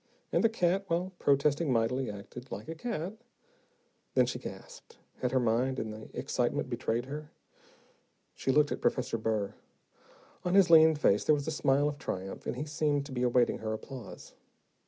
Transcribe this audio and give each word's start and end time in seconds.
And 0.31 0.43
the 0.43 0.49
cat, 0.49 0.85
while 0.87 1.11
protesting 1.19 1.71
mightily, 1.71 2.09
acted 2.09 2.51
like 2.51 2.67
a 2.67 2.73
cat. 2.73 3.13
Then 4.15 4.25
she 4.25 4.39
gasped. 4.39 4.97
Had 5.17 5.31
her 5.31 5.39
mind, 5.39 5.77
in 5.77 5.91
the 5.91 6.09
excitement, 6.17 6.71
betrayed 6.71 7.05
her? 7.05 7.29
She 8.33 8.51
looked 8.51 8.71
at 8.71 8.81
Professor 8.81 9.19
Burr. 9.19 9.53
On 10.43 10.55
his 10.55 10.71
lean 10.71 10.95
face 10.95 11.23
there 11.23 11.35
was 11.35 11.47
a 11.47 11.51
smile 11.51 11.87
of 11.87 11.99
triumph, 11.99 12.47
and 12.47 12.55
he 12.55 12.65
seemed 12.65 13.05
to 13.05 13.11
be 13.11 13.21
awaiting 13.21 13.59
her 13.59 13.73
applause. 13.73 14.33